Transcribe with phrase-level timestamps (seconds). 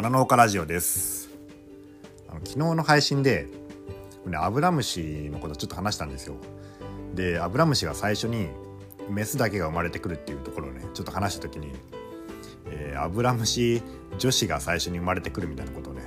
[0.00, 1.28] 花農家ラジオです。
[2.26, 3.48] あの昨日の配信で、
[4.24, 6.36] ね、アブラムシのことちょっと話したんですよ。
[7.14, 8.48] でアブラムシが最初に
[9.10, 11.72] メスだけが生まれてくるっていうところをねちょっと話した時に、
[12.70, 13.82] えー、アブラムシ
[14.18, 16.00] 女子が最初に生まれてくるみたいなことをね、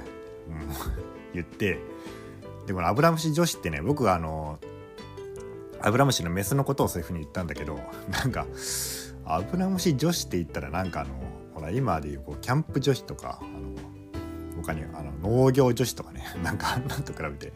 [0.50, 0.56] うん、
[1.36, 1.78] 言って
[2.66, 4.58] でこのアブラムシ女子ってね僕はあの
[5.84, 8.48] アブラムシのメスのことをそういうふうに言ったんだけどなんか
[9.24, 11.12] アブラムシ女子って言ったらなんかあの
[11.54, 13.40] ほら今でいうこうキャンプ女子とか
[14.64, 17.54] 他にあの農業女子とかね なんかあんなんと比べて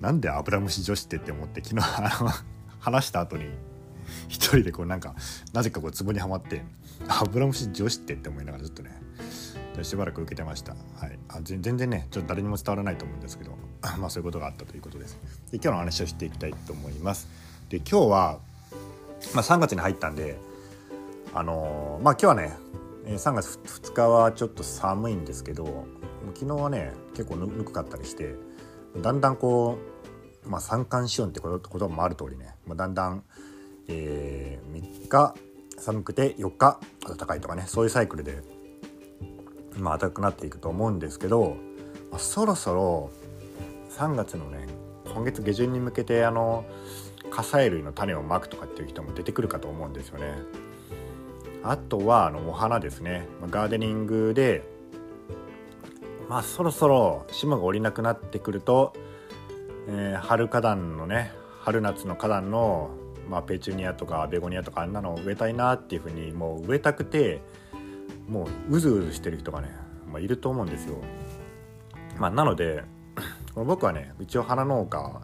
[0.00, 2.30] なんでアブラムシ女子ってって思って昨日 あの
[2.80, 3.46] 話した後に
[4.28, 5.14] 一人でこうなんか
[5.52, 6.64] なぜかこうツボにはまって
[7.08, 9.00] アブラムシ女子ってって思いながらずっとね
[9.82, 13.56] しばらく受けてました、はい、あ全然ねちょっと誰にも伝わらないと思うんですけど
[13.98, 15.18] まあそういうことがあったということです。
[15.52, 17.28] で今日の話をしていきたいと思います。
[17.68, 18.38] で今日は
[19.34, 20.38] まあ、3月に入ったんで
[21.34, 22.56] あのー、まあ今日はね
[23.16, 25.86] 3月2日はちょっと寒いんですけど
[26.34, 28.34] 昨日はね結構ぬくかったりして
[29.00, 29.78] だんだんこ
[30.44, 33.24] う、まあ、三寒四温ってこともある通りね、まあ、だんだん、
[33.88, 35.34] えー、3日
[35.78, 38.42] 寒くて4日暖かいとかねそういうサイクルで、
[39.76, 41.56] まあ、暖かくなっていくと思うんですけど、
[42.10, 43.10] まあ、そろそろ
[43.90, 44.66] 3月のね
[45.14, 46.66] 今月下旬に向けてあの
[47.30, 50.34] 火砕類の種をまくとかっていう人も出てくるかと思うんですよね。
[51.62, 54.62] あとはあのお花ですねガーデニングで
[56.28, 58.92] まあそろそろ霜が降りなくなってくると、
[59.88, 62.90] えー、春花壇のね春夏の花壇の、
[63.28, 67.40] まあ、ペチュニアとかベゴニアとかあんなの植えたいなっていうふうにもう植えたくて
[68.28, 69.68] もううずうずしてる人がね、
[70.10, 70.96] まあ、いると思うんですよ。
[72.18, 72.84] まあ、なので
[73.54, 75.20] 僕はね一応花農家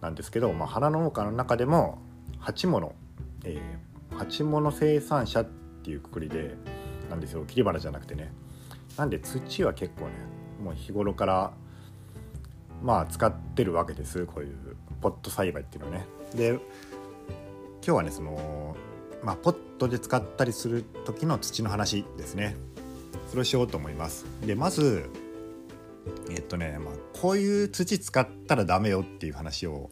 [0.00, 1.98] なんですけど、まあ、花農家の中でも
[2.38, 2.94] 鉢物、
[3.44, 3.60] えー、
[4.16, 5.44] 鉢物生産者っ
[5.84, 6.54] ていうくくりで
[7.10, 7.44] なんですよ。
[7.44, 8.32] 切り花じゃなくてね。
[8.96, 10.12] なんで土は結構ね
[10.62, 11.52] もう日頃から
[12.82, 14.26] まあ使ってるわけです。
[14.26, 16.06] こういうポット栽培っていうのはね。
[16.34, 16.60] で今
[17.82, 18.76] 日はねその
[19.22, 22.56] まあポットで使ったりする時の土の話ですね。
[23.28, 24.26] それをしようと思います。
[24.46, 25.10] でまず
[26.30, 29.90] えっとね、まあ、こういう土使ったらダメよっていう話を、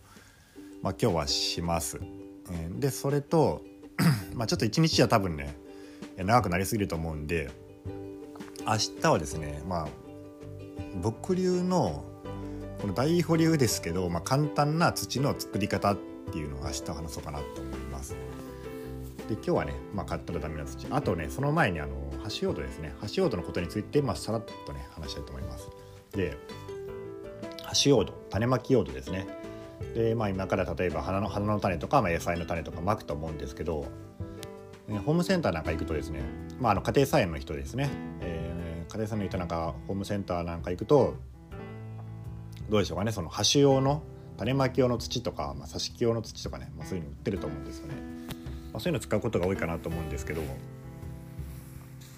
[0.83, 2.01] まあ、今日はします。
[2.79, 3.63] でそれと
[4.35, 5.57] まあちょっと一日じゃ多分ね
[6.17, 7.51] 長くなりすぎると思うんで
[8.67, 9.89] 明日はですねまあ
[11.03, 12.05] 僕流の
[12.81, 15.97] この大保流ですけど、まあ、簡単な土の作り方っ
[16.33, 18.17] ていうのを明日話そうかなと思います。
[19.29, 21.95] で今日はね、まあ、買ったらダメな土あとねその前にあの
[22.41, 25.69] 橋用土ですね橋用土のことについて、まあ、さらっとね話したいと思います。
[26.13, 26.37] で
[27.85, 29.27] 橋用土種まき用土ですね
[29.95, 33.87] でまあ今から例えば花の花の種とか、まあ、野菜の種とかまくと思うんですけど、
[34.89, 36.21] ね、ホームセンターなんか行くとですね、
[36.61, 37.91] まあ、あの家庭菜園の人ですね、
[38.21, 41.15] えー、家庭菜園の人なんかホームセンターなんか行くと
[42.69, 44.03] どうでしょうかねその橋用の
[44.37, 47.95] 種まき用の土とか、まあ、挿し木用の土とかね、まあ、そういうの売ってると思うんですよね、
[48.73, 50.43] まあ、そういうの使うことが多いかなと思うんですけど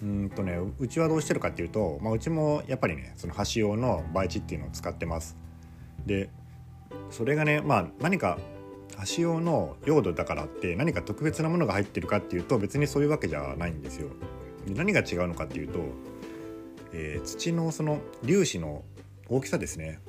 [0.03, 5.37] うんとねうちはどうしてるかっていうと、まあ、うちもやっぱりねその箸用の培地っていうのを使ってます。
[6.05, 6.29] で
[7.09, 8.37] それがねまあ何か
[8.97, 14.09] 箸用の用土だからって何か特別なものが入ってるかっていうと別にそういうわけじゃないんですよ。
[14.67, 15.79] で何が違うのかっていうと、
[16.93, 18.83] えー、土のその粒子の
[19.29, 19.99] 大きさですね。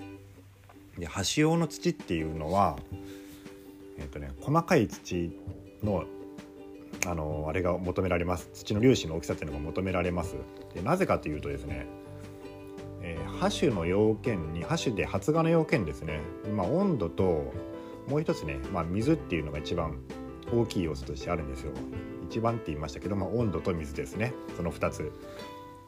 [0.99, 2.79] で箸用の土っていうのは
[3.99, 5.37] えっ、ー、とね細かい土
[5.83, 6.05] の
[7.07, 8.51] あのあれが求められます。
[8.55, 10.37] 土の粒子の大きさっていうのが求められます。
[10.75, 11.87] でなぜかというとですね、
[13.07, 16.21] えー、ハ種の要件にハ種で発芽の要件ですね、
[16.55, 17.53] まあ、温度と
[18.09, 19.99] もう一つね、まあ、水っていうのが一番
[20.51, 21.73] 大きい要素としてあるんですよ。
[22.27, 24.33] 一番って言いましたけど、まあ、温度と水ですね。
[24.57, 25.13] その2つ。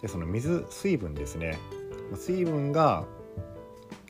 [0.02, 1.58] でその水水分ですね。
[2.14, 3.06] 水分が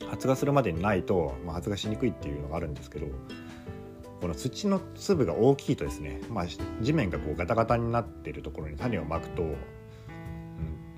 [0.09, 3.07] 発芽するまでにないと、まあ、発芽しにくいっていうのがあるんですけど
[4.21, 6.45] この土の粒が大きいとですね、まあ、
[6.81, 9.43] 地面がこうガタガタになってるところに種をまくと、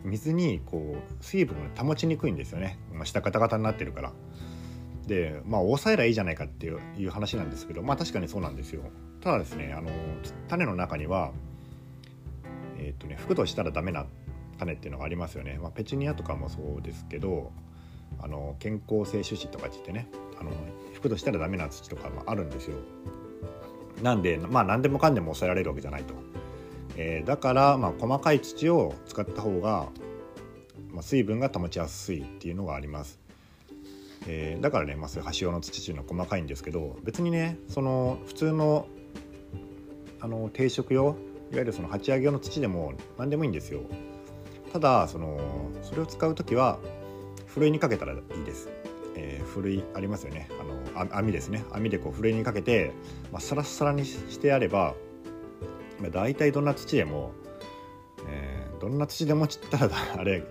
[0.03, 4.13] 水にこう水分を保ちにくいんですよね、まあ、下ガタガタになってるから。
[5.07, 8.83] でまあ抑えりゃいいじゃないかっていう話なんですけどまあ確かにそうなんですよ。
[9.21, 9.89] ただですねあの
[10.47, 11.31] 種の中には
[12.77, 14.05] えっ、ー、とね服としたらダメな
[14.59, 15.57] 種っていうのがありますよね。
[15.61, 17.51] まあ、ペチュニアとかもそうですけど
[18.19, 20.07] あの健康性種子とかって言ってね
[20.39, 20.51] あの
[20.93, 22.77] 服としたらダメな土とかもあるんですよ。
[24.03, 26.13] なんでまあ何でもかんでも抑えられるわけじゃないと。
[27.01, 29.87] えー、だからまあ細かい土を使った方が、
[30.91, 33.19] まあ、水分が保ちやすいっていうのがあります。
[34.27, 38.85] えー、だからね、まあ、そういう端用の土っていうのは細かいんですけど別にねその普通の
[40.19, 41.15] あの定食用いわ
[41.53, 43.79] ゆるその鉢上げ用の土でも何でもいいんですよ。
[44.73, 45.39] ただその
[45.81, 46.79] それを使う時は
[47.47, 48.69] ふるいにかけたらいいです、
[49.15, 50.47] えー、ふるいありますよね
[50.93, 52.91] あの網ですね網でこうふるいにかけて、
[53.31, 54.93] まあ、サラサラにしてやれば、
[56.09, 57.33] 大体どんな土でも、
[58.27, 60.43] えー、どんな土でもちったらあれ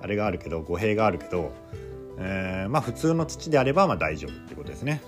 [0.00, 1.52] あれがあるけど語弊があるけど、
[2.18, 5.02] えー、まあ普通の土であればまあ大丈夫ってことですね。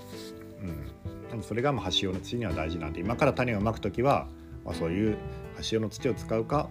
[1.33, 4.27] うん、それがまあ端用の土には大事なんで今から種をまく時は、
[4.65, 5.17] まあ、そういう
[5.55, 6.69] 端用の土を使うか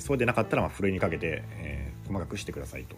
[0.00, 2.96] そうでなかったらまあふるいにかけて、えー、細かくしてくださいと。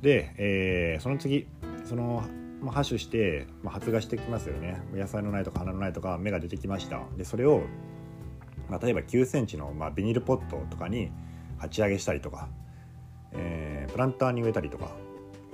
[0.00, 1.46] で、えー、その次
[1.84, 2.24] その、
[2.62, 4.80] まあ、ハッシュして、まあ、発芽してきますよね。
[4.94, 7.00] 野菜の苗とか花の苗とか芽が出てきました。
[7.16, 7.62] でそれを、
[8.70, 11.10] まあ、例えば9センチの、まあ、ビニールポットとかに
[11.58, 12.48] 鉢上げしたりとか、
[13.32, 14.90] えー、プランターに植えたりとか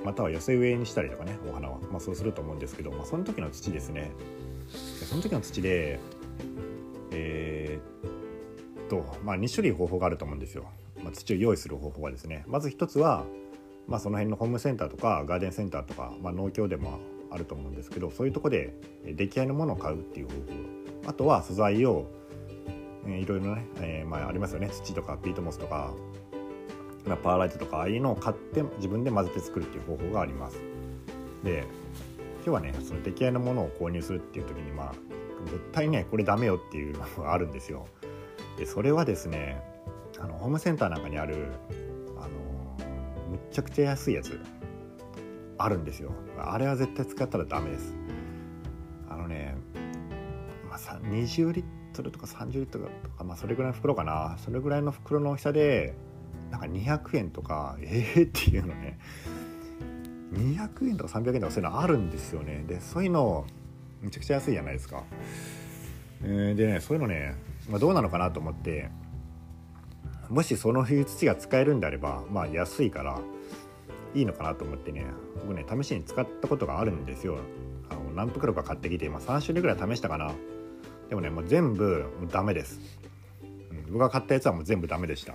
[0.04, 4.10] または寄せ植えにしたりとかねお花は、まあ、そうすると思うんですけど、まあ、その時の土ですね。
[4.68, 5.98] その時の土で
[7.10, 10.66] えー、っとまあ2種類方法があると思うんですよ、
[11.02, 12.44] まあ、土を用意する方法はですね。
[12.46, 13.24] まず一つは、
[13.88, 17.00] まあ、その辺のホームセンターとかガーデンセンターとか、まあ、農協でも
[17.30, 18.74] あると思うんですけどそういうとこで
[19.04, 22.06] 出来合いのものを買うっていう方法あとは素材を
[23.06, 25.94] いろいろね、えー、まあ、ありますよね土とかピートモスとか、
[27.06, 30.60] まあ、パーライトとかああいうのを買って自分で混ぜて作るっていう方法があります。
[31.42, 31.64] で
[32.44, 34.94] 今日はねその出来合いのものを購入するっていう時にまあ
[35.46, 37.86] 絶対ねこれダメよっていうのがあるんですよ。
[38.58, 39.62] でそれはですね
[40.18, 41.46] あのホームセンターなんかにある
[43.50, 44.38] ちゃくちゃ安いやつ
[45.58, 46.12] あるんですよ。
[46.38, 47.94] あれは絶対使ったらダメです。
[49.08, 49.56] あのね、
[50.68, 55.94] まあ、20リットルとか30リットルとか、まあ、それぐらいの袋かなそれぐらいの袋の大きさで
[56.50, 58.98] なんか200円とかええー、っていうのね
[60.32, 63.44] 200円とか300円とかそういうのあるんですよねでそういうの
[64.00, 65.02] めちゃくちゃ安いじゃないですか、
[66.22, 67.34] えー、でねそういうのね、
[67.68, 68.90] まあ、どうなのかなと思って
[70.28, 73.18] もしその冬土が使えるんであればまあ安いから
[74.14, 75.06] いいのかなと思ってね
[75.46, 77.38] 僕ね試しに使ったことがあるんですよ。
[77.90, 80.32] あの何袋か買ってきて、まあ、3種類ぐらい試したかな。
[81.08, 82.80] でもねもう全部ダメです、
[83.42, 85.34] うん、僕が買ったやつはもう全部ダメでした。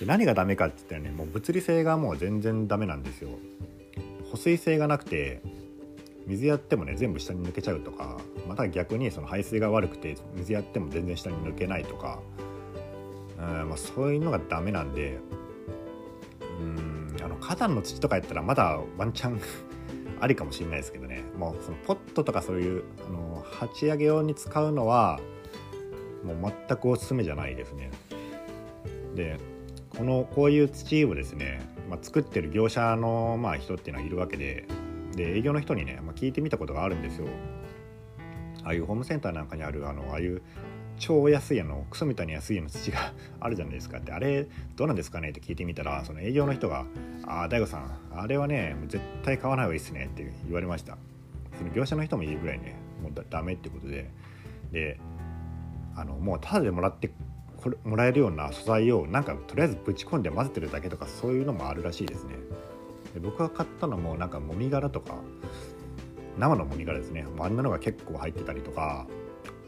[0.00, 3.30] で何がダメかって言ったらねもう物理性がもう全然ダメなんですよ。
[4.30, 5.40] 保水性がなくて
[6.26, 8.18] 水やってもね全部下に抜けちゃうとか
[8.48, 12.18] また逆にその排水が悪くて水やっても全然下に抜けないとか
[13.38, 15.18] うん、まあ、そういうのがダメなんで
[17.26, 19.40] あの花壇の土とかやったらまだワンチャン
[20.20, 25.18] ありかもしれないですけどねもうそのポットとかそういうあの鉢上げ用に使うのは
[26.24, 27.90] もう全くおすすめじゃないですね。
[29.14, 29.38] で
[29.96, 34.66] このこういう土をですね、まあ、作ってる業者の、まあ、人っていうのはいるわけで
[35.14, 37.26] で営業の人にね、まあ、聞いてみたことがあるんですよ。
[38.62, 40.42] ああいうホームセンターなんかにあるあのああいう
[40.98, 44.46] 超安いあのクソみたいに安いの土があるじゃないですかってあれ
[44.76, 46.86] どうなんですかねって聞いてみたらその営業の人が
[47.26, 50.96] 「ああ大悟さんあれはね絶対買わない方がいいっすね」って言われました。
[51.58, 54.10] その業者の人もいるぐらいねもうだダメってことで
[54.72, 55.00] で
[55.94, 57.10] あのもうタダでもらって
[57.56, 62.34] これもらえるような素材をなんかとりあえずぶち込んで混ぜてるだけとかそういうのもあるらしいですね。
[63.14, 65.14] で僕が買ったのもなんかもみ殻とか
[66.38, 67.26] 生のもみ殻ですね。
[67.38, 69.06] あんなのが結構入ってたりとか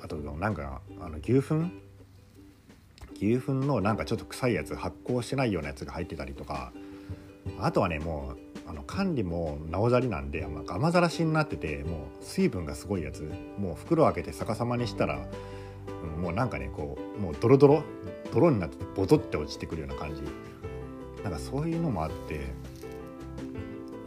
[0.03, 1.71] あとなんかあの牛糞？
[3.21, 6.73] 牛糞のなんかちょっと臭いやつ発酵してないようなやつが入ってたりとか。
[7.61, 8.35] あとはねも
[8.67, 13.23] うあの管理もなおざりなんで雨ざらしになっててもう水分がすごいやつ。
[13.59, 15.19] もう袋開けて逆さまにしたら、
[16.17, 17.83] うん、もうなんかねこうもうドロドロ
[18.35, 20.23] 泥になっててボトって落ちてくるような感じ。
[21.25, 22.41] なんかそういうのもあって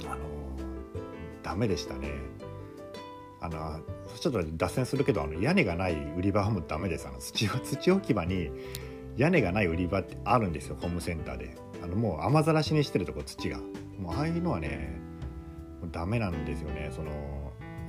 [0.03, 0.17] あの
[1.41, 2.09] ダメでしたね。
[3.41, 3.79] あの
[4.19, 7.07] ちょっと脱線するけどあの屋根がない売り場はもうダメです。
[7.07, 8.51] あの土 土置き場に
[9.17, 11.55] 屋根がない売り場ってあるんですよホームセンターで。
[11.83, 13.59] あのもう雨ざらしにしてるとこ土が。
[13.99, 14.99] もうああいうのはね
[15.91, 16.89] ダメなんですよね。
[16.91, 17.11] その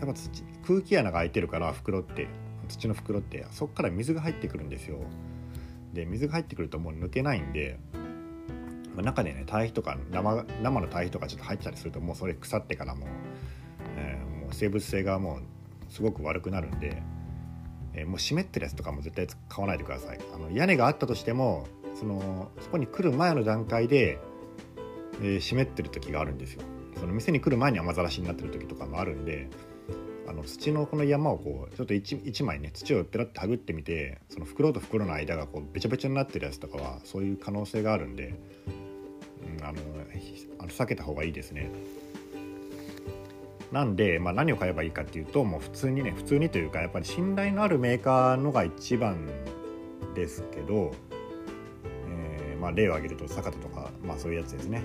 [0.00, 2.26] やっぱ土空気穴が開いてるから袋って
[2.68, 4.98] 土の袋ってそこから水が入ってくるんですよ。
[5.92, 7.78] で水が入ってくるともう抜けないんで、
[8.96, 13.08] まあ、中でね堆肥とか生生の堆肥とかちょっと入ったりするともうそれ腐ってから,、もう
[14.54, 17.02] 生物性がもうすごく悪くなるんで、
[17.94, 24.18] えー、もう湿ってるやつとかも絶対買わないでくださいあの屋根があったとしてもそのそこに来る前の段階で、
[25.20, 26.62] えー、湿ってる時があるんですよ
[26.98, 29.48] その店に来る前に雨ざらしになってる時とかもあるんで
[30.26, 38.34] あの土のこの山をこうちょっと 1, 1枚ね土をペラッとはぐってみてその袋と袋の間がこうべちゃべちゃになってるやつとかはそういう可能性があるんで、
[39.58, 39.78] うん、あの
[40.58, 41.70] あの避けた方がいいですね。
[43.72, 49.26] なんで、まあ、何を買えばいいかっていうともう普通にね普通にというかやっぱり信頼のあるメーカーのが一番
[50.14, 50.92] ですけど、
[52.08, 54.82] えーまあ、例を挙げると坂田とか、まあ、そういうやつですね、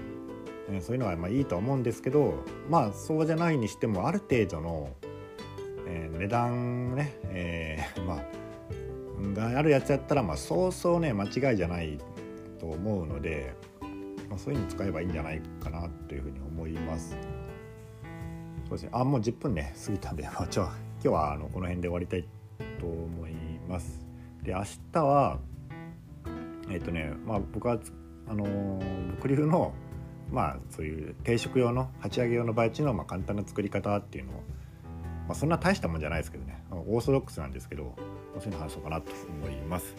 [0.70, 2.36] えー、そういうのはまいいと思うんですけど
[2.70, 4.90] まあそうじゃないにしてもある程度の、
[5.86, 8.22] えー、値段ね、え、まあ
[9.34, 11.98] があるやつやったらまそうそうね間違いじゃない
[12.60, 13.54] と思うので、
[14.30, 17.18] ま、そういうの使えばいいんじゃないかなというふうに思います。
[18.68, 22.26] そうですねあもう10分ね過ぎたんで、まあ、ちょ今日はあのこの辺で終わりたい
[22.80, 23.34] と思い
[23.68, 24.06] ます。
[24.44, 25.40] で明日は
[26.70, 27.80] えっ、ー、とねまあ僕は
[28.28, 28.46] あの
[29.16, 29.74] 僕流の
[30.32, 34.36] まあそういう定食用の鉢上げ用の培地のまあ簡単な作り方っていうのを、
[35.28, 37.96] まあ、そんな大したもんじゃないですけどねオーソドックスなんですけど
[38.40, 39.12] そういうの話そうかなと
[39.44, 39.96] 思います。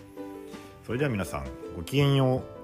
[0.85, 1.45] それでは皆さん
[1.75, 2.58] ごきげんよう。